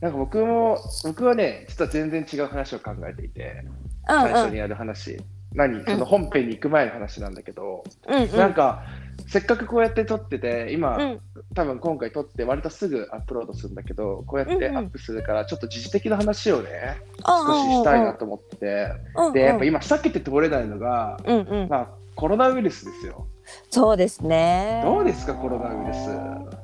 [0.00, 5.18] なんか僕も、僕はね、実は全然違う話を考えていて、うん最初にやる話。
[5.52, 8.36] 何その本編に行く前の話なんだけど、うんうん。
[8.36, 8.84] なんか、
[9.26, 11.20] せっかくこうやって撮ってて、今、うん。
[11.54, 14.76] 多分今回撮って割とすぐアップロードするんだけど、こうやってうんうん。
[14.76, 19.32] アップするから、ちょっと時事的な話をね、少少ししたいなと思ってて、うんうん。
[19.32, 21.68] で、やっぱ今、避けて通れないのが、うんうん。
[21.68, 23.26] まあ、コロナウイルスですよ。
[23.70, 24.82] そうですね。
[24.84, 26.55] どうですか、コロナウイルス。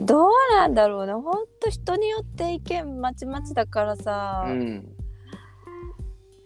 [0.00, 1.12] どうなんだろうね。
[1.12, 4.96] ほんと人によって意見まちまちだからさ、うん、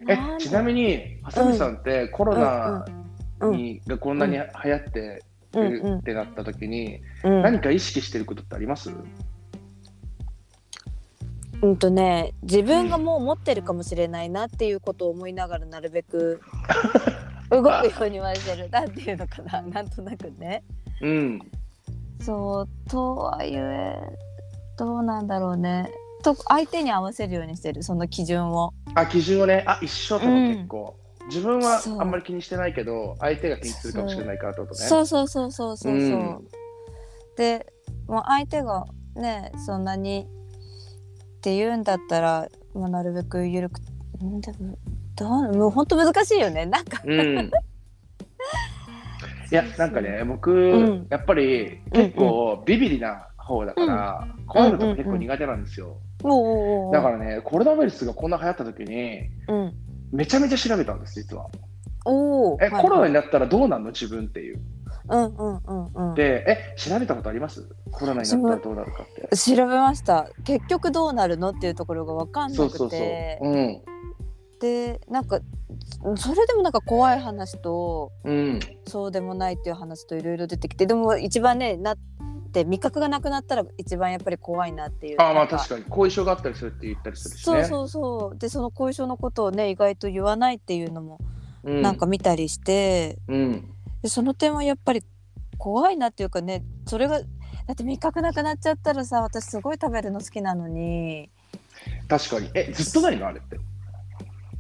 [0.09, 2.85] えちなみに、はさみさんってコロナ
[3.41, 5.23] うんに、がこんなに流行って
[5.53, 7.43] うんるってなった時に、うん。
[7.43, 8.91] 何か意識してることってあります？
[11.63, 16.43] うんとね自分がもう持ってるかもしれないなっていうことを思いながらなるべく
[17.51, 18.69] 動くようにはしてる。
[18.69, 19.63] なんていうのかな。
[19.63, 20.63] なんとなくね。
[21.01, 21.39] うん。
[22.25, 23.97] そうとはいえ
[24.79, 25.91] どうなんだろうね。
[26.23, 28.73] と相手に合わせるようにしてるその基準を。
[28.95, 30.57] あ、基準をね、あ、一緒とうん。
[30.57, 30.97] 結構。
[31.27, 34.89] 自分はあんまり気にしてないけど、相手が気にするかもしれないからってことね。
[34.89, 36.49] そうそうそうそうそうそう、うん。
[37.37, 37.67] で
[38.09, 40.27] もう相手がねそんなに
[41.39, 43.81] って言うんだったら、まあ、なるべく緩く
[44.23, 44.79] んでも
[45.17, 46.67] どうもう本当難しいよね。
[46.67, 47.03] なんか。
[47.05, 47.51] うん。
[49.55, 51.07] いや、なんかね、僕、ん。
[51.11, 55.99] やっぱり結構ビビリな方だから、怖いのとか結構苦手なんですよ。
[56.93, 59.73] だからね、コロナウイルスがこんな流行った時に、うん。
[60.11, 61.47] めちゃめちゃ調べたんです、実は。
[62.05, 63.91] おおえ、コロナになったらどうなんの？
[63.91, 64.61] 自分っていう。
[65.09, 66.15] うんうんうんうん。
[66.15, 67.69] で、え、調べたことあります？
[67.93, 69.37] コロナになったらどうなるかって。
[69.37, 70.29] 調べました。
[70.45, 71.51] 結局どうなるの？
[71.51, 72.57] っていうところが分かんなくて。
[72.57, 73.49] そうそうそう。
[73.49, 73.83] うん。
[74.61, 75.41] でなんか
[76.17, 78.61] それでもなんか怖い話とうん。
[78.87, 81.99] そうでもないっていう話といろいろ出てきてでも一番ねなっ
[82.53, 85.85] て味覚がなくなったら一番やっぱり怖いなっていうああ、まあ確かに。
[85.89, 87.43] 後遺症があったりするって言ったりするしね。
[87.45, 91.19] そうそうそうでその後遺症のことをね意外と言わないっていうのも
[91.63, 91.83] うん。
[91.83, 93.71] なんか見たりして、うん。
[94.03, 95.03] でその点はやっぱり
[95.59, 97.27] 怖いなっていうかねそれがだ
[97.73, 101.31] って味覚なくなっちゃったらさ私すごい食べるの好きなのに
[102.09, 102.51] 確かに。
[102.55, 103.27] え、ずっとないの？
[103.27, 103.59] あれって。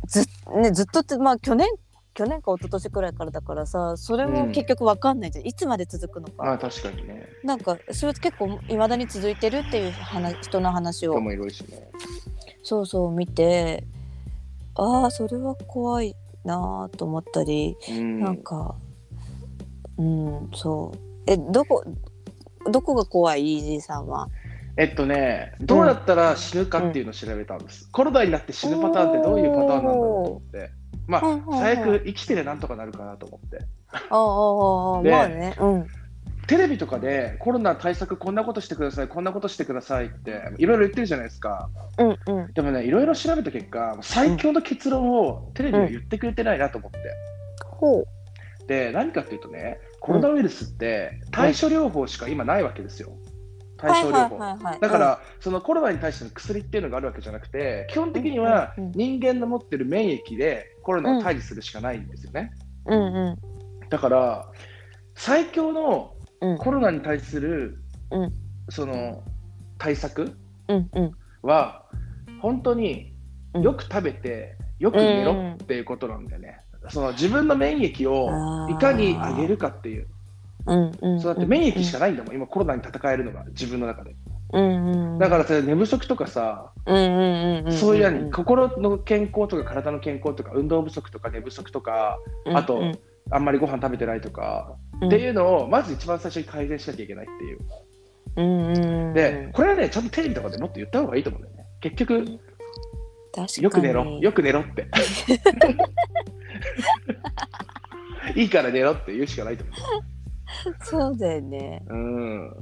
[0.06, 0.26] ず,、
[0.62, 1.68] ね、ずっとってまあ去年
[2.14, 7.28] 去年か一昨年くらいからだからさそれも結局わかんないじゃん、いつまで続くのか、まあ確かにね。
[7.42, 11.20] なんかそれ結構いまだに続いてるっていう話人の話を。
[11.20, 11.34] ね。
[12.62, 13.84] そうそう見て。
[14.76, 16.14] ああそれは怖い
[16.44, 18.20] なあと思ったり、うん。
[18.20, 18.76] なんか
[19.98, 20.98] うんそう。
[21.26, 21.84] えどこ
[22.70, 23.56] どこが怖い？
[23.56, 24.28] イージーさんは
[24.76, 27.88] えっとね、どうやったら死ぬかっていうのを調べたんです。
[27.92, 30.70] コロナになって死ぬパターンってどういうパターンなんだろうと思って。
[31.06, 33.58] まあ、はいはいはい最悪生きてりゃなんとかなるかなと思って。
[33.92, 35.86] ああああでまあねうん
[36.46, 41.70] テレビとかでコロナ対策こんなことしてください、こんなことしてくださいっていろいろ言ってるじゃないですか。
[41.98, 46.98] うんうんでもね、いろいろ調べた結果、最強の結論をテレビは言ってくれてないなと思って。
[47.78, 48.06] ほう
[48.66, 53.12] で、何かっていうとね、コロナウイルスって対処療法しか今ないわけですよ。
[53.76, 54.38] 対処療法。
[54.38, 58.98] はいはいだから、そのコロナに対しての薬っていうのがあるわけじゃなくて、基本的にはうんうんうん。
[58.98, 62.52] 人間の持ってる免疫でコロナを対峙するしかないんですよね。
[62.86, 63.88] うんうん。
[63.88, 64.48] だから、
[65.14, 66.58] 最強のうん。
[66.58, 67.78] コロナに対する、
[68.10, 68.32] うん。
[68.68, 69.22] その
[69.78, 70.36] 対策
[70.68, 71.12] うんうん。
[71.42, 71.84] は、
[72.40, 73.14] 本当に
[73.54, 73.62] うん。
[73.62, 76.60] よく食べて、よく寝ろっていうことなんだよね。
[76.90, 80.08] その自分の免疫をいかに上げるかっていう。
[80.66, 84.14] うんうんそうだって免疫しかないんだもん、今コロナに戦えるのが自分の中で。
[84.52, 92.18] うんうんだからそれ寝不足とかさ、うんうんうんうんそういうやに心の健康とか体の健康とか運動不足とか寝不足とか、
[92.52, 92.98] あとうん
[93.30, 97.58] あんまりご飯食べてないとか、うんっていうのをまず一番最初に改善しなきゃいけないっていう。
[98.36, 101.64] うんうんで、これはね、ちゃんとテレビとかでもっと言った方がいいと思うんだよね。
[101.80, 104.88] 結局、確かによく寝ろ、よく寝ろって。
[108.40, 109.72] いいから寝ろって言うしかないと思
[110.82, 111.94] そうだよねう。
[111.94, 112.56] うん。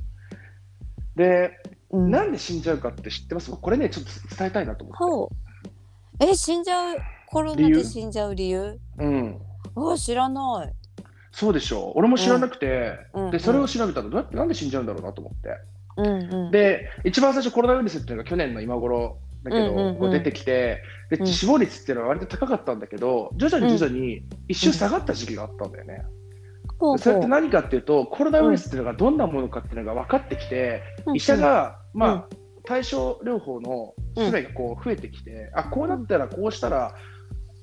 [1.16, 1.50] で、
[1.90, 3.50] うんなんで死んじゃうかって知ってます？
[3.50, 5.28] これね、ちょっと伝えたいなと思っ
[6.18, 6.26] て。
[6.26, 6.96] え死んじゃう？
[7.26, 8.78] コロナで死んじゃう理由？
[8.98, 9.38] うん。
[9.76, 10.72] あ知らない
[11.32, 11.92] そうでしょう。
[11.96, 15.48] 俺も知らなくて、うんで、それを調べたら、どうやって、なんで死んじゃうんだろうなと思って。
[15.96, 26.04] うんうんで、一番最初コロナウイルスっていうのが去年の今頃だけど、うんうんうんこう出てきて、でうん死亡率っていうのは割と高かったんだけど、徐々に徐々に一瞬下がった時期があったんだよね。
[26.78, 36.94] ほうそれってほ何かっていうと、コロナウイルスっていうのがどんなものかっていうのが分かってきて、う医者が、まあ、対症療法の種類がこう増えてきて、あこうなったらこうしたら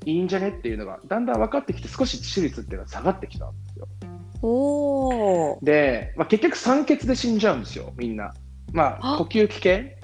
[0.06, 3.88] いいんじゃねっていうのがだんだん分かってきて、少し致死率っていうのが下がってきたんですよ。
[4.42, 5.66] おー。
[5.66, 8.34] で、まあ、結局酸欠で死んじゃうんですよ、みんな。
[8.72, 9.98] まあ、あ呼吸器系？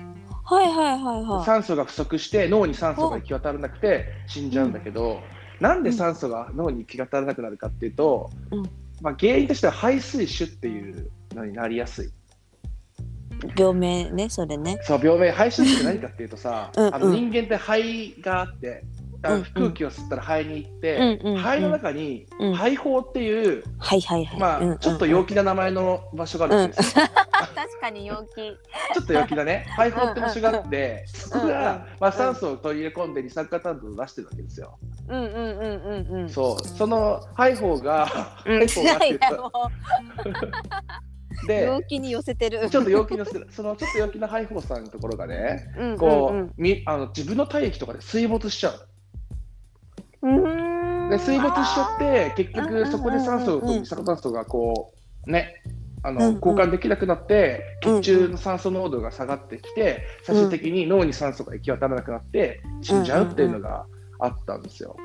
[0.43, 1.45] はいはいはいはい。
[1.45, 5.21] 酸素が不足して脳に酸素が行き渡らなくて死んじゃうんだけど、
[5.59, 12.09] なんで酸素が脳に行き渡らなくなるかっていうと、うんまあ、原因としては排水腫っていうのになりやすい。
[13.57, 14.79] 病名ねそれね。
[14.83, 18.83] そう病名排水腫って何かっていうとさうんあの人間って肺があって
[19.53, 24.39] 空気を吸ったら肺に行って、うんうんうん肺の中にうん肺胞っていう、はいはいはい。
[24.39, 27.05] まあうんうんちょっと陽気な名前の場所があるんですよ。
[27.55, 28.35] 確かに陽気。
[28.93, 29.65] ちょっと陽気だね。
[29.77, 34.77] 肺胞って場所があって、そこが、まあ、酸素を取り入れ込んで二酸化炭素を出してるわけですよ。
[35.07, 36.29] うんうんうんうんうん。
[36.29, 38.07] そう、その肺胞が、
[38.45, 38.59] うん。
[38.67, 39.51] 肺胞がいやとも
[41.43, 42.69] うで、陽気に寄せてる。
[42.69, 48.87] ちょっと陽気のする、そのちょっと陽気な肺胞さんのところがね、こう、うんみあの自分の体液とかで水没しちゃう。
[50.23, 51.09] うーん。
[51.09, 54.93] で、水没しちゃって、結局そこで酸素と二酸化炭素がこ
[55.27, 55.61] う、ね、
[56.05, 63.87] あのうんうん交換できなくなって、血中の酸素濃度が下がってきて、最終的に脳に酸素が行き渡らなくなって、死んじゃうっていうのが
[64.19, 64.95] あったんですよ。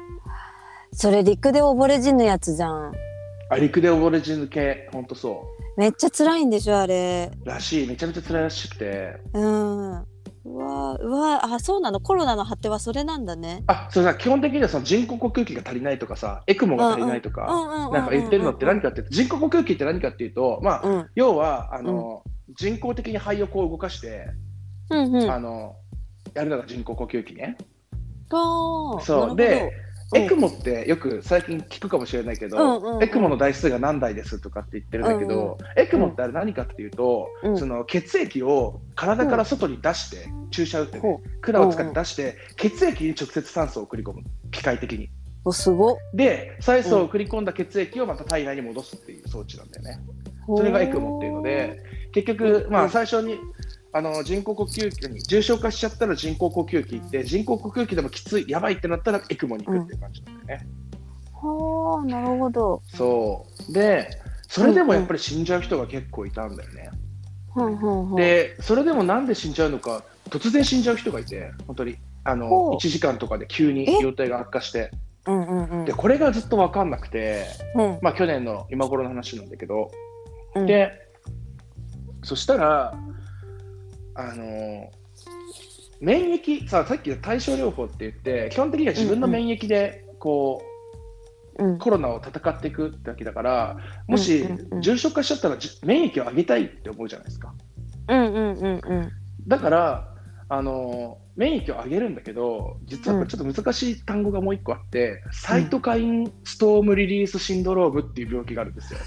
[0.92, 2.92] それ陸で溺れ死ぬやつじゃん。
[3.48, 5.42] あ陸で溺れ死ぬ系、ほんとそ
[5.78, 7.32] めっちゃ辛いんでしょあれ。
[7.44, 7.48] う。
[7.48, 9.16] らしい、めちゃめちゃ辛いらしくて。
[9.32, 10.06] うん。
[10.44, 12.00] うわうわあそうなの？
[12.00, 13.62] コロナの果てはそれなんだね。
[13.66, 22.22] あ、それさ、基本的にはその人工呼吸器が足りないとかさ、エクモが足りないとか、ななんか言ってるのって何かって人工呼吸器って何かっていうと、まあ、うん要は、あの、
[22.56, 24.28] 人工的に肺をこう動かして、
[24.88, 25.30] うんうん。
[25.30, 25.76] あの、
[26.32, 27.58] やるのが人工呼吸器ね。
[28.30, 33.02] そうなるほどで、うんエクモってよく最近聞くかもしれないけど、うんうんうん。
[33.02, 37.58] エクモの台数が何台ですとかって言ってるんだけど、エクモってあれ何かっていうと、うん。
[37.58, 45.10] その血液を体から外に出して、注射打ってね、ほ管を使って出して、血液に直接酸素を送り込む、機械的に。
[45.44, 45.96] おすごっ。
[46.12, 50.00] で、酸素を送り込んだ血液をまた体内に戻すっていう装置なんだよね。
[50.56, 51.78] それがエクモっていうので、
[52.12, 53.38] 結局、まあ、最初に
[53.92, 60.66] あの人工呼吸器に重症化しちゃったら人工呼吸器行って、人工呼吸器でもきつい、やばいってなったらエクモに行くっていう感じなんだよね。
[61.32, 62.82] はあなるほど。
[62.86, 64.08] そうで、
[64.48, 66.90] それでもやっぱり死んじゃう人が結構いたんだよね。
[67.54, 68.16] ふんふん。
[68.16, 71.96] で、それでもなんで死んじゃうのか、突然死んじゃう人がいて、本当に。
[72.24, 74.90] あのほう1時間とかで急に容体が悪化して
[75.26, 75.84] うんうんうん。
[75.84, 79.90] でこれがずっと分かんなくて、うんまあ、去年の今頃の話なんだけど、
[80.54, 80.92] うんで
[82.22, 82.94] そしたら
[84.28, 84.90] あの
[86.00, 90.62] 免疫ささっきの対症療法って言って基本的には自分の免疫でこ
[91.58, 91.78] う、うん。
[91.78, 93.76] コロナを戦っていくってわけだから
[94.08, 94.80] もしうんうんうん。
[94.82, 97.54] 重症化しちゃったらじ免疫を上げたいって思うじゃないですか。
[98.08, 99.12] うんうんうんうん。
[99.46, 100.14] だから
[100.48, 108.98] あの免疫を上げるんだけど実はこれちょっと難しい単語がもう一個あって、サイトカインストームリリースシンドロームっていう病気があるんですよ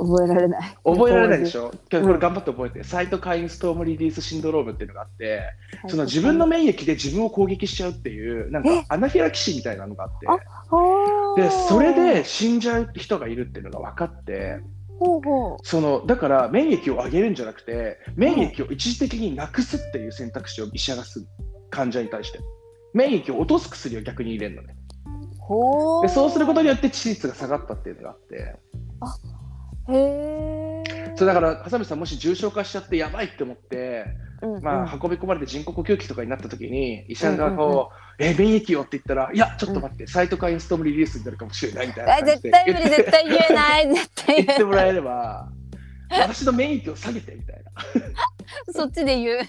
[0.00, 0.76] 覚えられない。
[0.84, 1.66] 覚えられないでしょ？
[1.66, 5.42] ょ、けどこれ頑張って覚えて、サイトカインストームリリースシンドロームっていうのがあって、
[5.88, 8.84] その自分の免疫で自分を攻撃しちゃうっていう、なんかえ？
[8.88, 10.38] アナフィラキシーみたいなのがあって、あ
[11.36, 14.60] でそれで死んじゃう人がいるっていうのが分かって、
[14.98, 21.26] ほうほそのだから免疫を上げるんじゃなくて、免疫を一時的になくすっていう選択肢を医者がする、
[21.70, 22.40] 患者に対して。
[22.92, 24.74] 免疫を落とす薬を逆に入れるのね。
[25.06, 25.36] う。
[25.38, 26.02] ほう。
[26.02, 28.56] でそうすることによって致死率が下がったっていうのがあって、
[29.92, 31.12] へえ。
[31.16, 34.06] そうだから、笠見さん、もし重症化しちゃってやばいって思って、
[34.42, 45.50] うんまあ、運び込まれて人工呼吸器とかになった時に医者がこう、え免疫よって言ったらいやちょっと待って、サイトカインストームリリースになるかもしれないみたいな絶対無理絶対言えない絶対言え言ってもらえれば
[46.10, 49.40] 私の免疫を下げてみたいなそっちで言う。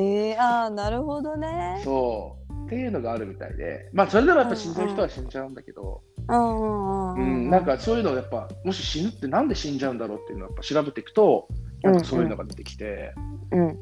[0.00, 1.80] ええああなるほどね。
[1.84, 2.43] そう
[2.74, 3.88] っていうのがあるみたいで。
[3.92, 6.36] まあそれでもやっぱ死んじゃう人は死んじゃうんだけど、うん。
[6.36, 7.46] うんううん。
[7.46, 7.50] ん。
[7.50, 11.48] なんかそういうのをやっぱもし死ぬってなんで死んじゃうんだろうっていうのをやっぱ調べていくと
[11.82, 13.14] なんかそういうのが出てきて、
[13.52, 13.80] うん。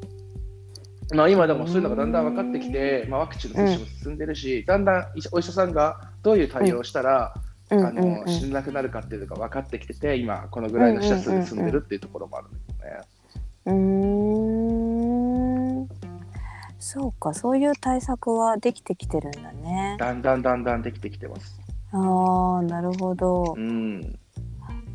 [1.15, 7.33] まあ、今でもそういうのがだんだん分かってきて、まあ、ワクチンの接種も進んでるし、だんだんお医者さんがどういう対応をしたら、
[7.71, 7.85] うん。
[7.85, 13.01] あの死ななくなるかっていうのが分かってきてて今このぐらいの死者数で済んでるっていうところもあるんだけどね。
[13.65, 14.82] うーん。
[16.83, 19.95] そうかそういう対策はできてきてるんだね。
[19.97, 21.57] だんだんだんだんできてきてます。
[21.93, 23.55] ああなるほど。
[23.55, 23.59] う。
[23.59, 24.01] ん、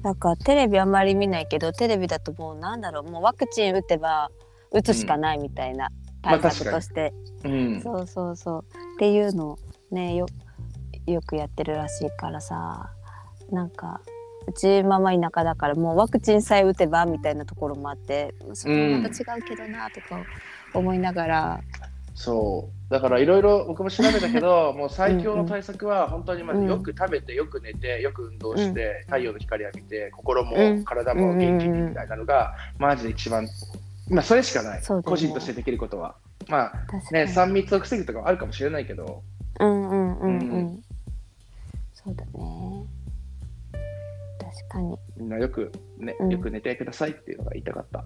[0.03, 4.31] なんかテレビあんまり見ないけどテレビだともうなんだろうもうワクチン打てば
[4.71, 5.89] 打つしかないみたいな
[6.23, 7.15] まあ対策として、
[7.45, 8.65] うん、そうそうそう。
[8.97, 9.59] っていうのを
[9.91, 10.27] ねよ
[11.07, 12.91] よくやってるらしいからさ。
[13.51, 14.01] なんか
[14.47, 20.23] うちママ田舎だからもうワクチンさえ打てばみたいなところもあってそれはまた違うけどなとか
[20.75, 21.61] 思いながら、
[22.19, 22.93] そう。
[22.93, 30.85] だからいろいろ僕も調べたけど もう最強の対策は本当にまずよく食べてよく寝てよく運動して、太陽の光浴びて心もうん。
[30.85, 33.47] 体も元気にみたいなのが、マジで一番
[34.11, 34.85] まあそれしかない、ね。
[35.05, 36.17] 個人としてできることは。
[36.49, 36.73] まあ
[37.13, 39.23] ね3密を防ぐとかはあるかもしれないけど。
[39.61, 40.39] うんうんうん。
[40.39, 40.85] うん、うん。
[41.95, 42.31] そうだね。
[44.41, 44.99] 確かに。
[45.17, 46.31] みんなよく、ねうん。
[46.31, 48.05] よく寝てくださいっていうのが言いたかった。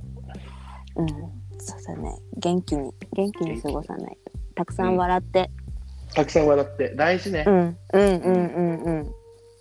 [0.97, 2.92] うんそうだね元気に。
[3.12, 4.19] 元気に過ごさない。
[4.25, 5.50] とたくさん笑って、
[6.14, 6.95] たくさん笑って。
[6.95, 7.45] 大事ね。
[7.47, 7.76] うん、うん。
[7.92, 8.21] うん。
[8.23, 8.83] うん。
[8.83, 9.12] うん。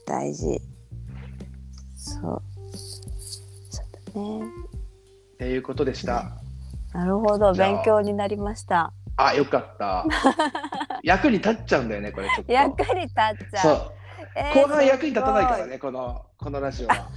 [0.06, 0.60] 大事。
[1.96, 2.42] そう。
[3.70, 4.42] そうだね。
[5.36, 6.32] っていうことでした。
[6.94, 7.54] なるほど。
[7.54, 8.92] 勉強になりました。
[9.16, 10.06] あ、よかった。
[11.04, 12.52] 役に立っちゃうんだよね、これちょっと。
[12.52, 13.14] 役に立っ
[13.52, 13.92] ちゃう。
[14.54, 17.10] 後半役に立たないからすね、このこのラジオは。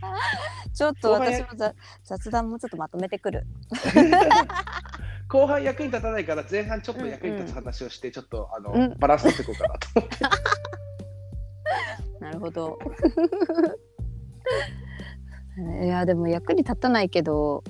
[0.74, 3.46] ちょっと私もざ雑談もちょっとまとめてくる。
[5.28, 8.98] 後半役に立たないから前半ちょっと役に立つ話をして、ちょっとあの、うん。
[8.98, 9.88] バランス取っていこうかなと。
[12.20, 12.78] なるほど。
[15.84, 17.62] いやでも役に立たないけど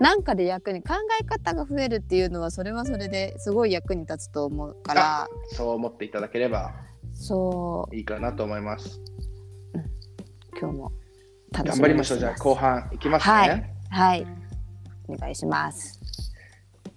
[0.00, 5.28] なんかで役に考え方が増えるっていうのはそれはそれですごい役に立つと思うから。
[5.52, 6.74] そう思っていただければ
[7.14, 7.94] そう。
[7.94, 9.00] いいかなと思います。
[10.58, 10.92] 今日も
[11.52, 12.18] 楽頑しみに張りましょう。
[12.18, 13.32] じゃあて後半いきますね。
[13.32, 13.70] はい。
[13.90, 14.26] はい。
[15.08, 16.00] お願いします。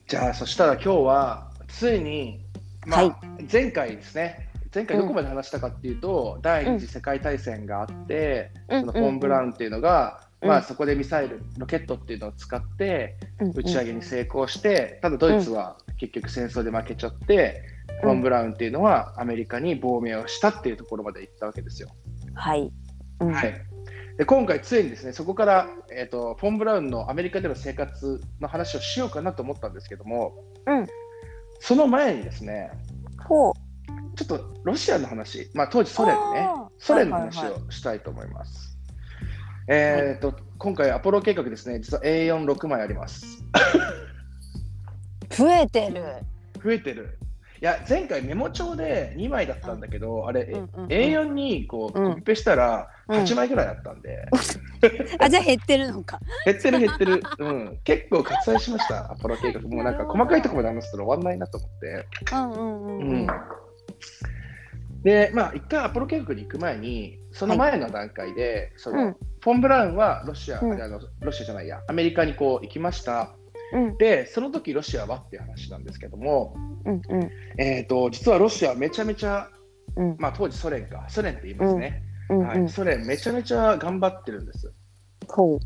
[0.07, 2.45] じゃあそしたら今日はついに、
[2.85, 3.07] まあは
[3.39, 3.43] い。
[3.51, 4.49] 前回ですね。
[4.73, 10.49] 前回どこまで話したかっていうと、第二次世界大戦があって、そのフォン・ブラウンっていうのが、うん。
[10.49, 13.51] まあ、そこでミサイルロケットっていうのを使ってうん。
[13.51, 17.63] 打ち上げに成功して、ただドイツは結局戦争で負けちゃって、
[18.01, 21.89] フォン・ブラウンっていうのはアメリカに亡命をしたっていうところまで行ったわけですよ。
[22.35, 22.71] はい、
[23.19, 23.33] うん。
[23.33, 23.53] はい、
[24.19, 30.33] で今回ついにですねそこから、えー、とフォン・ブラウンのアメリカでの生活の話をしようかなと思ったんですけども、
[30.67, 30.87] うん。
[31.61, 32.69] その前にですね
[33.25, 33.53] ほう。
[34.17, 36.49] ちょっとロシアの話、まあ、当時ソ連ね
[36.79, 38.77] ソ連の話はいはいをしたいと思います。
[39.69, 43.41] えーと今回アポロ計画ですね実は A46 枚あります。
[45.31, 46.03] 増えてる。
[46.61, 47.17] 増えてる
[47.61, 50.87] いや前回メモ帳で2枚だったんだけど、あれ、うんうんうん。
[50.87, 52.11] A4 にこううん。
[52.11, 53.23] コピペしたらうん。
[53.23, 54.25] 8枚ぐらいあったんで、
[55.19, 56.19] あじゃあ減ってるのか。
[56.45, 59.61] 減ってる減ってる、うん、結構割愛しました、アポロ計画。
[59.61, 62.05] もうなんか細かいところまで話すと終わんないなと思って。
[62.31, 63.27] うんうんうんうん。
[65.03, 69.17] で、まあ、一回アポロ計画に行く前に、その前の段階で、そのうん。
[69.41, 70.81] フォン・ブラウンはロシア、うん。
[70.81, 73.35] あのロシアじゃないや、アメリカにこう行きました。
[73.73, 73.97] うん。
[73.97, 77.29] で、その時ロシアはっていう話なんですけども、うんうん。
[77.57, 79.49] えー、と実はロシアはめちゃめちゃ、
[79.95, 80.15] うん。
[80.19, 82.69] まあ、当時ソ連か、ソ連って言いますね、うんうんはい。
[82.69, 84.73] ソ連めちゃめちゃ頑張ってるんです。
[85.27, 85.59] ほ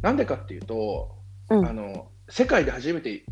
[0.00, 1.16] なんでかっていうと、
[1.50, 1.66] ううん。
[1.66, 3.24] あの世界で初めて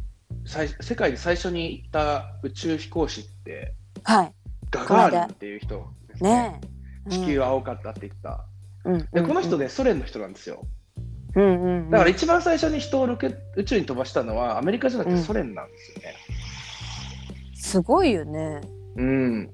[0.45, 3.75] 最世界で最初に行った宇宙飛行士って
[4.05, 4.35] はい。
[4.71, 6.31] ガガーリンっていう人ですね。
[6.31, 6.61] ね
[7.07, 7.11] え。
[7.11, 8.45] 地球は青かったって言った。
[8.85, 10.65] うんでこの人でね、ソ連の人なんですよ。
[11.35, 11.91] うんうんうん。
[11.91, 16.15] だから一番最初に人をロケ宇宙に飛ばしたのはアメリカじゃなくてソ連なんですよね。
[17.55, 18.61] すごいよね。
[18.97, 19.51] うん、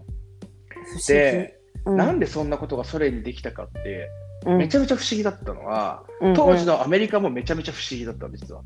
[1.08, 1.96] で、うん。
[1.96, 4.08] なんでそんなことがソ連にできたかって、
[4.46, 4.58] うん。
[4.58, 6.34] めちゃめちゃ不思議だったのは、うんうん。
[6.34, 8.62] 当時のアメリカもめちゃめちゃ不思議だったんです実は。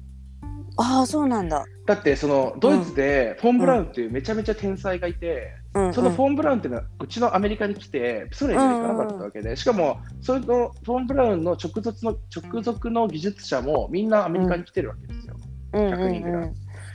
[0.76, 1.64] ああそうなんだ。
[1.86, 5.94] だってそのドイツでフォン・ブラウンっていうめちゃめちゃ天才がいて、うんうん。
[5.94, 15.36] そのフォン・ブラウンっていうのはうちのアメリカに来てソ連には行かなかったわけで、しかもそれのフォン・ブラウンの直属の直属の技術者もみんなアメリカに来てるわけですよ。
[15.72, 16.48] うんうん100人ぐらい。
[16.48, 16.54] うん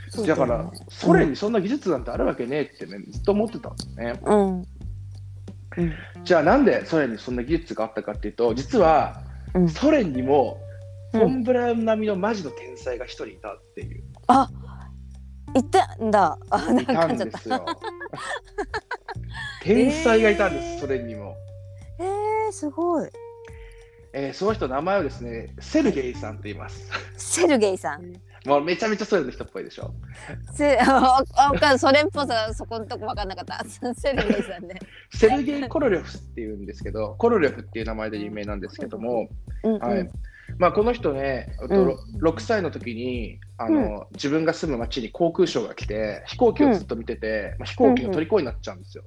[0.10, 4.20] そうだからソ連にそんな技術なんてあるわけねえってねずっと思ってたんですね。
[4.24, 4.60] うん。
[4.60, 4.66] うん。
[6.24, 9.22] じゃあなんでソ連にそんな技術があったかっていうと実は
[9.54, 9.70] うん。
[9.70, 10.60] ソ連にも
[11.12, 11.24] フうん。
[11.24, 14.50] ォン・ブラウン並みのマジの天才が一人いたっていう、あ
[15.56, 16.38] いたんだ。
[16.50, 17.66] あなんかんですよ。
[19.64, 20.80] 天才がいたんです、えー。
[20.82, 21.36] ソ連にも。
[22.00, 23.10] えー、すごい。
[24.14, 26.90] えーその人の名前をですねセルゲイさんと言います。
[27.18, 28.14] セルゲイさん。
[28.46, 29.94] もうめちゃめちゃソ連の人っぽいでしょ。
[30.54, 33.64] せ ああわかんそれっぽさそこのとこ分かんなかった。
[33.96, 34.76] セルゲイさんね。
[35.12, 39.30] セルゲイ・コロリョフっていうんですけど、コロリョフっていう名前で有名なんですけども、
[39.64, 39.82] うんうん。
[39.82, 40.10] はい
[40.58, 41.86] まあ、この人ね、うん。
[41.88, 49.04] ろ6歳の時にあの、自分が住む町に航空ショーが来て、飛行機をずっと見てて、まあ、飛行機の虜になっちゃうんですよ。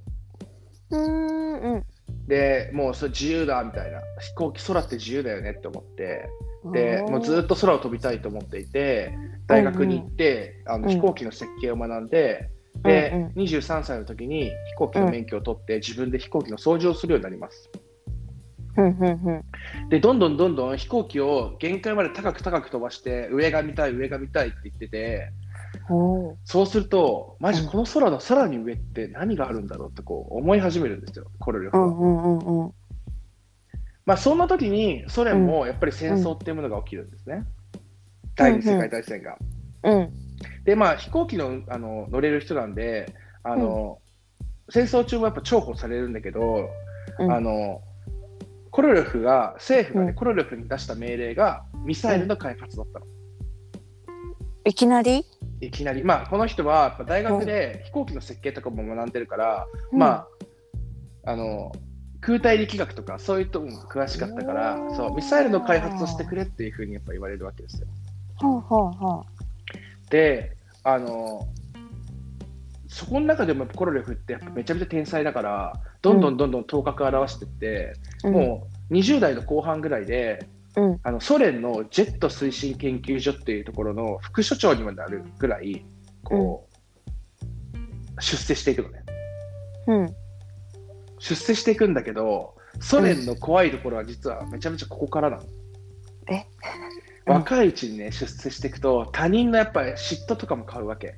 [0.90, 1.84] うーんうん。
[2.26, 6.28] でもうそれ自由だみたいな、飛行機、空って自由だよねって思って、
[6.72, 9.12] でもうずっと空を飛びたいと思っていて、
[9.46, 10.88] 大学に行って、あのうん。
[10.88, 12.50] 飛行機の設計を学んで、
[12.82, 13.32] で、うんうん。
[13.44, 17.70] 23歳の時に飛行機の免許を取って、自分で飛行機の操縦をするようになります。
[18.78, 19.04] うんうん
[19.80, 25.32] うんで、どんどんどんどん飛行機を限界まで高く高く飛ばして、上が見たい、上が見たいって言ってて、
[26.44, 31.86] そうするとマジうんこの空のさらに上って何があるんだろうってこう思い始めるんですよコロリョフは。
[31.86, 32.72] うんうんうんうん。
[34.04, 37.44] まあそんな時にソ連もやっぱり戦争っていうものが起きるんですね。
[38.36, 39.36] 第二次世界大戦が。
[39.82, 40.10] うん
[40.64, 43.98] でまあ飛行機のあの乗れる人なんであの、
[44.68, 46.68] 戦争中もやっぱ重宝されるんだけど、
[47.18, 47.80] うんあの
[48.70, 53.06] コロリョフが政府がね、うんコロリョフに出した命令がミサイルの開発だったの。
[54.64, 55.24] いきなり？
[55.60, 60.26] いきなり、まあ、この人はやっぱ大学で飛行機の設計とかも学んでるから、ま
[61.24, 61.72] あ、あの
[62.20, 67.88] 空対力学とかそういうとこも詳しかったからそうミサイルの開発をしてくれっていうふうにやっぱ言われるわけですよ。
[68.42, 69.24] あはあはあは
[70.10, 71.48] であの
[72.88, 75.72] そこの中でもコロレフってやっぱめちゃめちゃ天才だから
[76.02, 78.07] どんどんどんどん頭角を現していって、あ。
[78.24, 80.46] もう20代の後半ぐらいで
[80.76, 85.84] うんあのソ連のジェット推進研究所っていうところの副所長にもなるぐらい
[86.24, 86.68] こ
[88.16, 89.02] う、出世していくのね。
[89.86, 90.14] うん
[91.20, 95.42] 出世していくんだけどソ連の怖いところは実はめちゃめちゃここからなの。
[96.30, 96.46] え？
[97.26, 101.16] 若いうちにね出世していくと他人のやっぱり嫉妬とかも買うわけ。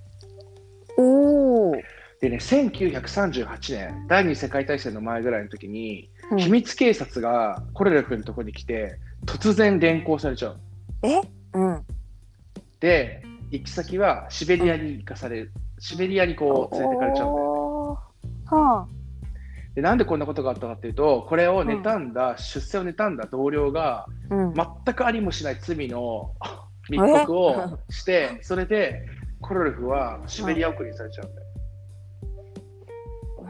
[0.96, 1.74] おお。
[2.20, 10.60] でね1938年第二次世界大戦の前ぐらいの時に、うん秘密警察がコレレフのところに来て突然連行されちゃう。
[11.02, 11.20] え？
[11.54, 11.84] うん。
[12.78, 17.46] で行き先はシベリアに行かされるシベリアにこう連れてかれちゃうんだよ。
[17.48, 18.86] おーは
[19.74, 24.34] でなんでこんなことがあったかっていうとこれを妬んだ、出世を妬んだ同僚があ。
[24.34, 24.54] うん。
[24.54, 26.32] 全くありもしない罪の
[26.88, 29.04] 密告をして、それで
[29.40, 31.46] コロレフはシベリア送りにされちゃうんだよ。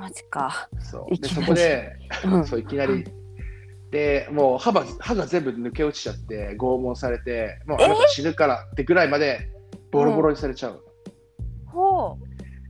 [0.00, 0.68] マジか。
[0.80, 1.92] そうでそこで、
[2.24, 3.04] うんそういきなり、
[3.90, 9.50] でもう歯が歯が全部抜け落ちちゃって、拷問されて、もうあなた死ぬからってぐらいまで
[9.90, 10.84] ボロボロにされちゃう。
[11.66, 12.18] ほ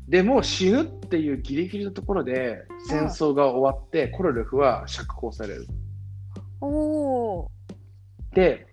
[0.09, 5.67] でもう死ぬっていうギリギリのところで戦争が終わって、コロレフは釈放される。
[6.61, 6.67] う。
[6.67, 7.51] おお。
[8.35, 8.67] で、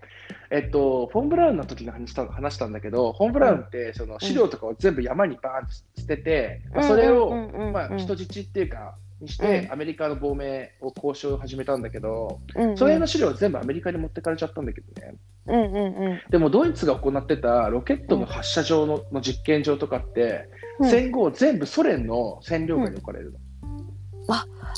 [0.49, 7.29] えっと、フォン・ブラウンの時に話した話したんだけど、フォン・ブラウンってその資料とかを全部山にバーンと捨てて、まあそれを、
[7.71, 15.15] まあ、人質っていうか、にして、うんアメリカの亡命を交渉を始めたんだけど、うんその辺の資料は全部アメリカに持ってかれちゃったんだけどね。
[15.47, 23.39] うんうんうんでもドイツが行ってたロケットの発射場の,、の実験場とかって、うん戦後全部ソ連の占領下に置かれるの。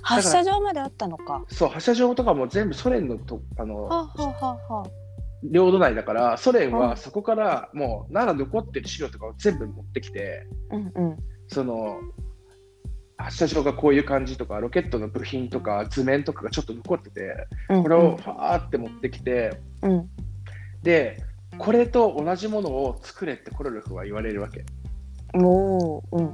[0.03, 1.43] 発射場まであったのか。
[1.49, 4.83] そう、発射場とかも全部ソ連のとあのはあ、はあは。
[5.43, 11.17] 領土内だから、ソ連うんはそこからもう、なら残ってる資料とかを全部持ってきて、うんうん
[11.51, 11.99] その
[13.17, 17.83] 発射場がこういう感じとか、ロケットの部品とか図面とかがちょっと残ってて、うん。
[17.83, 20.09] これをファーって持ってきて、うん。
[20.83, 21.21] で、
[21.57, 24.63] これと同じものを作れってコロレフは言われるわけ。
[25.33, 26.03] おお。
[26.13, 26.31] うん。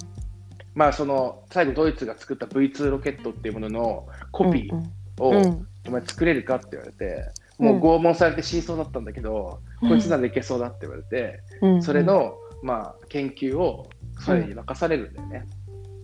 [0.76, 5.68] まあ、その最後ドイツが作った V2 ロケットっていうもののコピうんーを、うん。
[5.88, 11.84] お前作れるかって言われて、うんもう拷問されて死にそうだったんだけど、うんこいつならいけそうだって言われて、うん。
[11.84, 12.02] それ。
[12.02, 13.90] の、まあ、研究を
[14.20, 15.46] ソ連に任されるんだよね。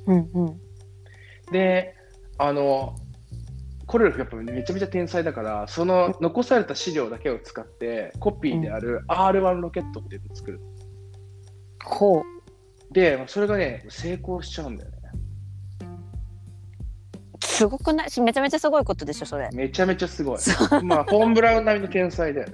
[0.08, 0.62] うんうん。
[1.52, 1.96] で、
[2.38, 2.96] あの、
[3.88, 10.62] コロレフやっぱめちゃめちゃ天才だから、その残された資料だけを使って、コピーである R1 ロケットっていうのを作る。
[11.84, 12.24] ほ
[12.92, 14.98] で、それがね、成功しちゃうんだよね。
[17.52, 17.58] う。
[17.58, 18.10] すごくない？
[18.10, 19.50] しめちゃめちゃすごいことでしょそれ。
[19.54, 20.40] めちゃめちゃすごい。
[20.40, 22.54] そまあ、フォン・ブラウン並みの天才だよね。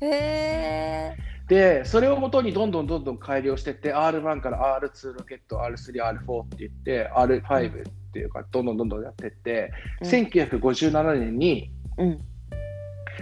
[0.00, 1.16] へえ。
[1.48, 12.18] で、それをもとにどんどんどんどん改良していって、R1 から R2 ロケット、R3、R4 って言って、R5 っていうか、どんどんどんどんやっていって、うん1957年にうん。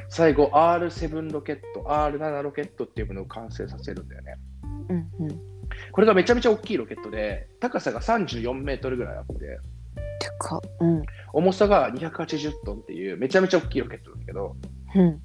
[0.09, 4.35] 最後 R7 ロケット、R7 ロケットっていうものを完成させるんだよね。
[4.88, 5.40] うんうん。
[5.92, 9.59] これがめちゃめちゃ大きいロケットで、高さが34メートルぐらいあって、て
[10.44, 10.61] か。
[10.80, 11.02] うん。
[11.33, 14.57] 重さが280トンっていうめちゃめちゃ大きいロケットなんだけど、
[14.94, 15.20] うん。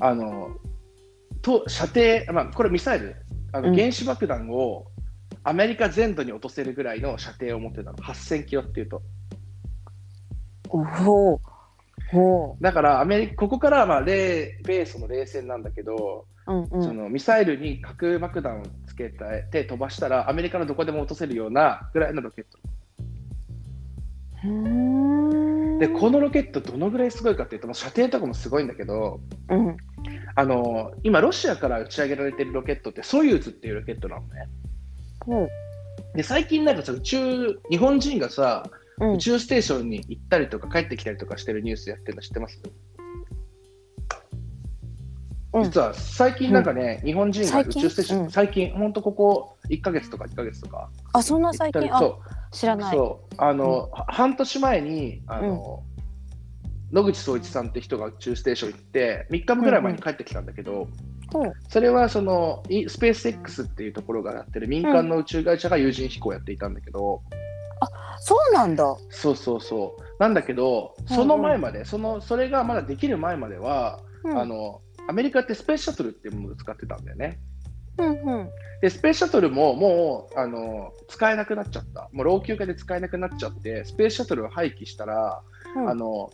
[0.00, 0.56] あの、
[1.42, 3.16] と射程、まあ、これミサイル、
[3.52, 4.86] あのうん原子爆弾を
[5.44, 9.02] アメリカ全土に落とせるぐらいの射程を持ってたの、8000キロっていうと。
[10.70, 10.78] お
[11.34, 11.40] お。
[12.10, 16.52] ほだからアメリカ、ここからはまあ米米ソの冷戦なんだけど、う。
[16.52, 16.82] うんうん。
[16.82, 19.10] そのミサイルに核爆弾をつけ
[19.50, 22.58] て飛ばしたら、アメリカのどこでも落とせるようなぐらいのロケット。
[25.78, 29.76] で、このロケット、どのぐらいすごいかっていうと、もう射程とかもすごいんだけど、うん。
[30.34, 34.48] あの今、ロシアから打ち上げられてるロケットって、ソユーズっていうロケットなのね。
[35.24, 35.48] ほう。
[36.16, 39.18] で、最近なんかさ、宇宙、日本人がさ、うん宇。
[39.18, 42.60] 宙ステーションに行ったりとか帰ってきたりとかしてるニュースやってるの知ってます？
[42.64, 42.72] うん
[45.54, 48.30] 実は最近なんかね、日本人が宇宙ステーション、うん。
[48.30, 50.88] 最近、ほんとここ1ヶ月とか2ヶ月とか。
[51.12, 51.94] あそんな最近？
[51.94, 52.20] あそ
[52.52, 52.96] 知らない。
[52.96, 53.34] うそう。
[53.36, 55.82] あの、は半年前にあの、
[56.90, 60.88] 野口聡一さんって人が宇宙ステーション行って、3日ぐらい前に帰ってきたんだけど、
[61.32, 61.52] ほう。
[61.68, 67.22] それはそのいスペース X っていうところがやってる民間の宇宙会社が有人飛行をやっていたんだけど、
[68.20, 68.96] そうなんだ。
[69.10, 70.02] そうそうそう。
[70.20, 74.38] なんだけど、その前まで、そのそれがまだできる前までは、うん。
[74.38, 77.38] あのアメリカってスペースシャトルっていうものを使ってたんだよね。
[77.98, 78.48] うんうん
[78.80, 82.08] で、スペースシャトルももうあの使えなくなっちゃった。
[82.12, 85.42] もう老朽化で使えなくなっちゃって、スペースシャトルを廃棄したら、
[85.76, 86.30] うんあの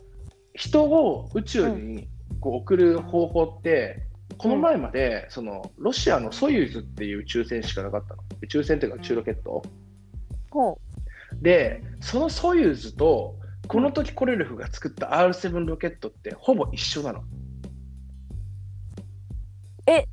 [0.55, 2.09] 人を宇宙に
[2.41, 4.03] こう送る方法って、
[4.39, 8.23] この前まで、そのロシアのソユーズっていう宇宙船しかなかったの。
[8.41, 9.63] 宇宙船というか宇宙ロケット。
[10.51, 10.79] ほ
[11.41, 17.23] で、そのソユーズと、この時コロリョフが作った R7 ロケットってほぼ一緒なの。
[19.89, 20.07] え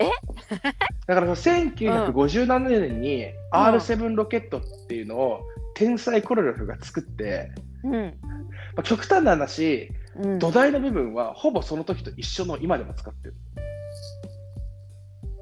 [0.00, 0.10] え？
[1.06, 5.40] だから1957年に R7 ロケットっていうのを
[5.74, 7.52] 天才コレルフが作って、
[7.84, 13.34] ううんまあ、極端な話、うん土台の部分はほぼその時と一緒の今でも使ってる。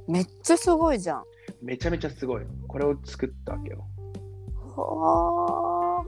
[0.09, 1.25] めっちゃすごいじゃん
[1.63, 2.43] めちゃめちゃすごい。
[2.67, 3.85] これを作ったわけよ。
[4.75, 6.05] は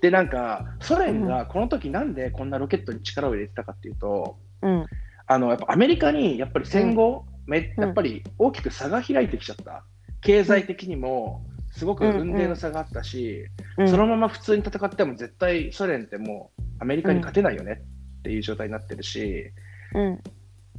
[0.00, 4.86] で、なんか、ソ連がこの時なんでこんなロケットに力を入れてたかっていうと、あうん
[5.26, 7.84] あのやっぱアメリカにやっぱり戦後、めうん。
[7.84, 9.84] やっぱり大きく差が開いてきちゃった。
[10.20, 13.46] 経済的にもすごく運命の差があったし、
[13.78, 13.88] うん。
[13.88, 17.82] そのまま普通に戦っても絶対ソ連ってもうアメリカに勝てないよね
[18.18, 19.52] っていう状態になってるし、
[19.94, 20.20] うん。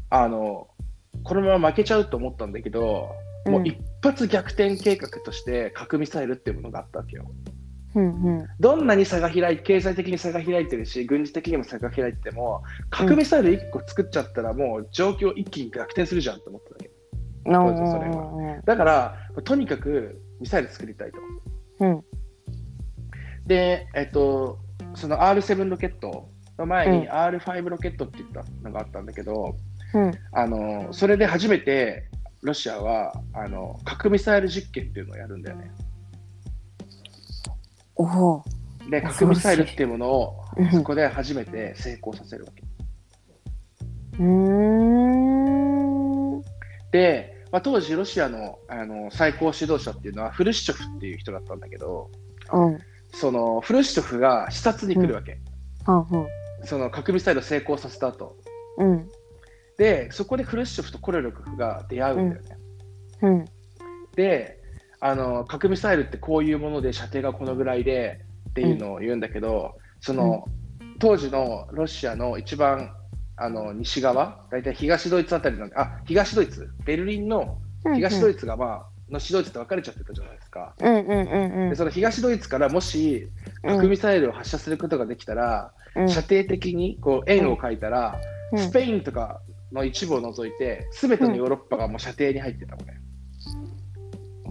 [0.10, 0.67] あの
[1.23, 3.10] このまま負けちゃうと思ったんだけど、
[3.45, 7.25] もう一発逆転計画として核ミサイルっていうものがあったわけよ。
[7.97, 16.91] うんうんどんなに差が開い経済的に差が開いてるし、軍事的にも差が開いてても、核ミサイル1個作っちゃったら、もう状況一気に逆転するじゃんって思ったわけ。
[18.65, 21.17] だから、とにかくミサイル作りたいと。
[21.79, 22.03] うん
[23.47, 24.60] で、えっと、
[24.93, 26.29] その R7 ロケット
[26.60, 29.55] の前にうん R5 ロケットって言ったのがあったんだけど、
[29.93, 32.10] うんあのそれで初めて
[32.41, 35.71] ロシアはあの核ミサイル実験っていうのをやるんだよね。
[37.97, 38.43] おお
[38.89, 42.63] で、核ミサイルっていうものをうんそこで初めて成功させるわけ。
[44.19, 44.23] う
[46.91, 52.10] で、まあ、当時ロシアのあの最高指導者っていうのはフルシチョフっていう人だったんだけど、
[52.51, 52.79] うん。
[53.13, 55.39] そのフルシチョフが視察に来るわけ。
[55.86, 56.03] はん。
[56.05, 56.27] はん
[56.63, 58.36] その核ミサイルを成功させた後。
[58.77, 59.07] うん。
[59.77, 62.57] で、そこでフルシチョフとコレルクフが出会うんだよね。
[63.21, 63.45] うん。
[64.15, 64.56] で
[64.99, 70.45] あの、核ミサイルってこういうもので射程がこのぐらいでっていうのを言うんだけど、その
[70.99, 72.95] 当時のロシアの一番
[73.36, 77.60] あの西側、大体東ドイツあたりなんで、あ東ドイツ、ベルリンの
[77.95, 80.73] 東ドイツが、まあ、の指導地って分かれちゃってたじゃないですか。
[80.79, 81.69] うんうんうんうん。
[81.69, 83.29] でその東ドイツからもし
[83.63, 86.10] 核ミサイルを発射することができたら、うん。
[86.10, 88.19] 射程的にこう円を描いたら、
[88.51, 88.60] うん。
[88.60, 92.99] スペインとかの一部を除いて、すべてのヨーロッパがもう射程に入ってたのね。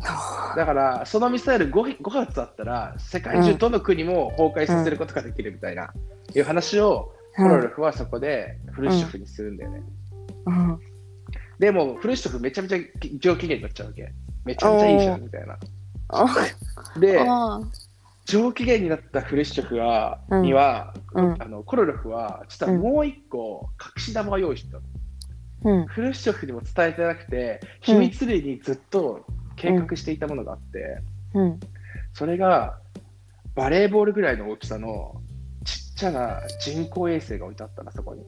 [0.57, 5.93] だから、そのミサイル 5, 5発あったら、世界中どの国も崩壊させることができるみたいな、
[6.35, 9.83] いう話を、コロルフはそこでフルシチョフにするんだよね。
[10.47, 10.81] うん。
[11.59, 12.79] でも、フルシチョフめちゃめちゃ
[13.19, 14.11] 上機嫌になっちゃうわけ。
[14.45, 15.59] めちゃめちゃいいじゃんみたいな。
[16.09, 16.27] あ
[16.99, 17.61] で、あ
[18.25, 20.43] 上機嫌になったフルシチョフは、うん。
[20.43, 21.43] には、うん。
[21.43, 24.83] あのコロルフは、実はもう一個隠し玉を用意してたの。
[25.79, 25.87] うん。
[25.87, 30.99] フルシチョフにも伝えてなくて、秘密裏にずっと計画していたものがあって、
[31.35, 31.61] うん
[32.13, 32.79] それが
[33.55, 35.21] バレーボールぐらいの大きさの
[35.65, 38.25] ちっちゃな人工衛星が置いてあったな、そこに。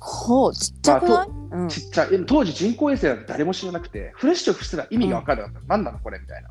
[0.00, 1.28] ほうちっちゃくない？
[1.52, 2.26] うんちっちゃい。
[2.26, 5.68] 当時人工衛星なんて誰も知らなくて、フルシチョフすら意味が分からなかった。
[5.68, 6.50] 何なのこれみたいな。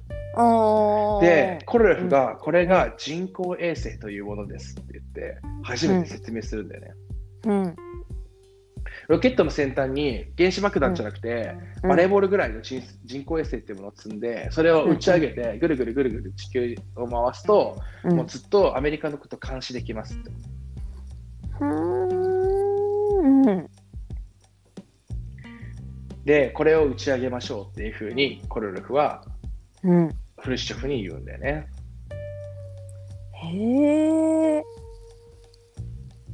[1.22, 6.92] で、コロレフが、これが人工衛星というものですって言って、初めて説明するんだよね。
[7.46, 7.76] うん
[9.12, 20.32] ロケットの先端に原子爆弾じゃなくて、うんバレーボールぐらいの人人工衛星っていうものを積んで、それを打ち上げて、ぐるぐるぐるぐる地球を回すと、うんもうずっとアメリカのこと監視できますって。
[21.60, 22.08] うー
[23.58, 23.68] ん
[26.24, 29.26] で、これを打ち上げましょうっていうふうに、コロレフは
[29.84, 31.68] うんフルシチョフに言うんだよね。
[33.44, 34.71] へえ。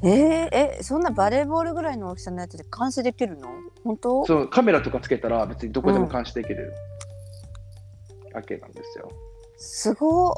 [0.03, 3.49] えー、え、そんなバレーボールぐらいの大きさのやつで監視できるの？
[3.83, 4.25] 本当？
[4.25, 6.73] そうカメラとかつけたら別にどこでも監視できる
[8.33, 9.11] わけなんですよ。
[9.57, 10.33] すごっ。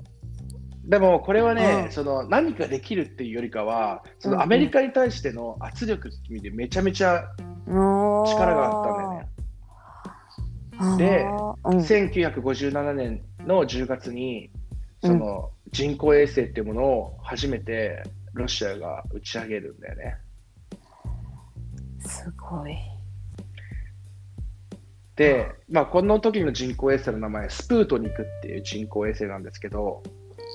[0.86, 1.91] でもこれはね、うん。
[1.91, 4.39] その何かできるっていうよりかは、そうんうん。
[4.39, 7.26] のアメリカに対しての圧力って意味でめちゃめちゃ
[7.67, 9.30] 力があったんだよね。
[10.98, 11.26] で
[11.65, 14.50] うん、1957年の10月に
[15.04, 18.02] その人工衛星っていうものを初めて
[18.34, 20.18] ロシアが打ち上げるんだよね。
[22.06, 22.76] すごい。
[25.15, 30.02] で、まあ、この時の人工衛星の名前スプートニクっていう人工衛星なんですけど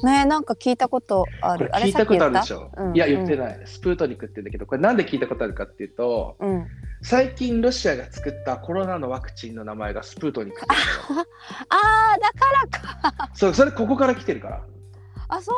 [0.03, 1.71] ねなんか聞いたことある。
[1.75, 2.61] 聞いたことあるでしょ？
[2.61, 6.67] ょうんいや言ってない、スプートニクって言うんだけどこれなんで聞いたことあるかっていうとうん。
[7.03, 10.75] 最近ロシアが作ったコロナのワクチンの名前がスプートニクって
[11.13, 11.27] いうのよ
[11.69, 13.31] ああだからか。
[13.35, 14.63] そうそれここから来てるから。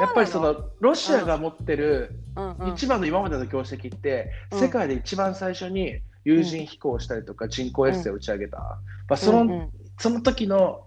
[0.00, 2.50] やっぱりそのロシアが持ってるうん。
[2.52, 4.60] うん、一番の今までの業績って、うん。
[4.60, 9.70] 世界で一番最初に有人飛行したりとか人工衛星を打ち上げた、まあ、そのうんうん。
[9.98, 10.86] その時の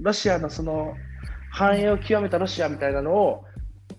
[0.00, 0.94] ロシアのその
[1.50, 3.44] 繁栄を極めたロシアみたいなのを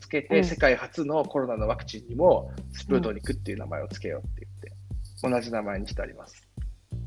[0.02, 0.44] つけて、うん。
[0.44, 4.48] 世界初のコロナのワクチンにもスプートニクっていう名前をつけようって
[5.22, 6.48] 言って、同じ名前にしてあります。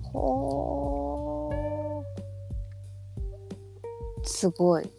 [0.02, 1.58] ほー。
[4.24, 4.97] すごい。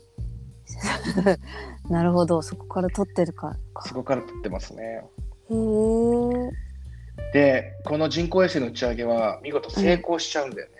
[1.89, 3.57] なるほど、そこから撮ってるか。
[3.85, 4.83] そこから取ってますね。
[4.83, 7.31] へえ。
[7.33, 10.73] で、この人工衛星の打ち上げは見事成功しちゃうんだよね。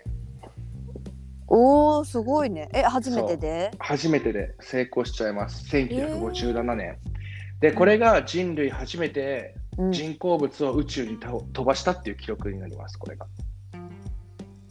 [1.48, 2.68] おお、すごいね。
[2.72, 3.70] え、初めてで？
[3.78, 5.64] 初めてで成功しちゃいます。
[5.76, 6.98] 1957年。
[7.60, 13.26] で、これが人類初めてうん、人工物を宇宙にた飛ばしたっていう記録になります、これが。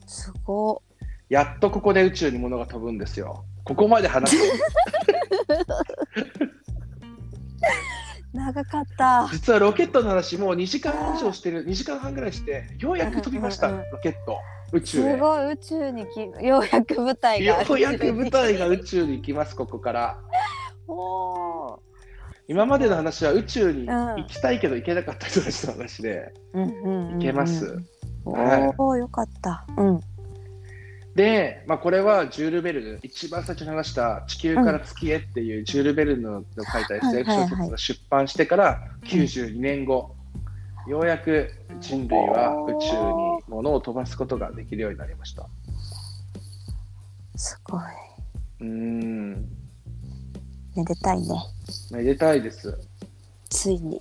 [0.05, 0.81] すご
[1.29, 3.45] やっとここで宇宙に物が飛ぶんですよ。
[3.69, 4.43] ここまで話す。
[4.47, 4.49] い。
[8.33, 9.29] 長かった。
[9.31, 14.39] 実はロケットの話もう2時間以上してる、2時間半ぐらいして、ようやく飛びました、うんうんうんロケット。
[14.71, 15.11] 宇宙へ。
[15.13, 17.61] すごい宇宙にきようやく舞台が。
[17.61, 20.17] ようやく舞台が宇宙に行きます、ここから。
[20.87, 21.79] おー
[22.47, 27.77] 今までの話は宇宙にうん行きたいけど行けなかった人たちの話で、うんうんうんうん行けます。
[28.25, 29.65] おはいお、よかった。
[29.77, 30.01] うん。
[31.15, 40.15] で、まあ、これはジュール・ベルヌ、一番最初に話した地球から月へっていうジュール・ベルヌの書いた SF 小説が出版してから92年後、
[40.87, 45.47] ようやく人類は宇宙に物を飛ばすことができるようになりました。
[47.35, 47.81] すごい。
[48.61, 49.31] うーん、
[50.75, 51.27] めでたいね。
[51.91, 52.77] めでたいです。
[53.49, 53.99] ついに。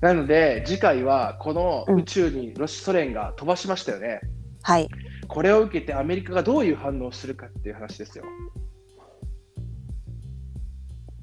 [0.00, 4.20] なので、次回はこの宇宙にロシソ連が飛ばしましたよね。
[4.62, 4.88] はい。
[5.30, 8.24] これを受けてアメリカがどういう反応をするかっていう話ですよ。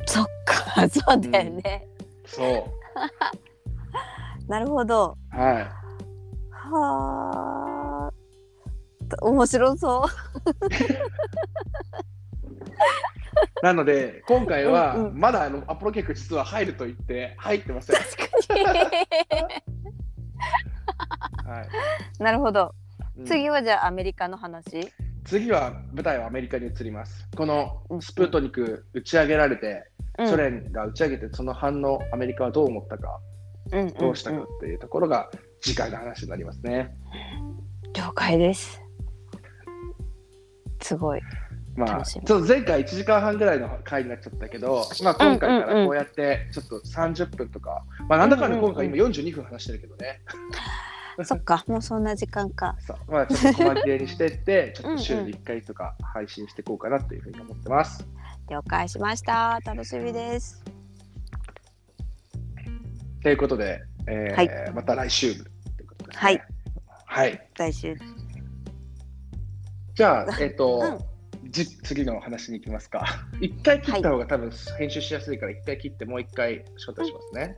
[0.06, 1.86] そっか、 そうだよね。
[2.26, 2.74] そ
[4.48, 5.18] なるほど。
[5.34, 5.38] う。
[5.38, 5.64] はい。
[6.52, 8.14] はあ。
[9.22, 10.08] 面白そう。
[13.62, 17.98] なので、今回はうんうんまだあのアポロ計画実は入ると言って入ってません。
[17.98, 18.02] は
[21.62, 21.70] い
[22.24, 22.74] なるほど。
[23.18, 24.92] うん次はじゃあアメリカの話？
[25.26, 27.28] 次は舞台はアメリカに移ります。
[27.36, 33.20] このうんスプートニク打ち上げられて、うんソ連が打ち上げてその反応、アメリカはどう思ったか、
[33.72, 35.30] うんどうしたかっていうところが
[35.62, 36.96] 次回の話になりますね。
[37.94, 38.82] 了解です。
[40.82, 41.22] すごい。
[41.76, 50.22] まあ、ちょっと前回1時間半ぐらいの回になっちゃったけど、まあ、今回からこうやってちょっと30分とか、まあ、なんだかんだ今回今42分話してるけどね、
[51.24, 52.76] そっか、もうそんな時間か。
[52.86, 58.06] そうまあ、ちょっと細切れにしてって、 ちょっと週うんうんに1回とか配信していこうかなというふうに思ってます。
[58.50, 59.60] 了解しました。
[59.66, 60.64] 楽しみです。
[63.24, 66.22] ということで、えーはいまた来週ということです、ね。
[66.22, 66.44] はい。
[67.06, 67.50] はい。
[67.58, 67.96] 来週。
[69.96, 71.18] じゃあ、えっ、と、 うん
[71.50, 73.06] じ次の話に行きますか。
[73.42, 77.56] 一回切った方が多分編集しやすいから、一回切ってもう一回招待しますね。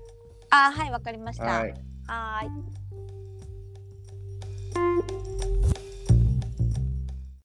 [0.52, 1.46] あ、はい、わかりました。
[1.46, 1.74] はい。
[2.08, 2.79] はーい。
[4.80, 5.29] Música